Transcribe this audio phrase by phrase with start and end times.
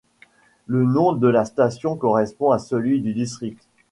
[0.65, 3.61] Le nom de la station correspond à celui du district.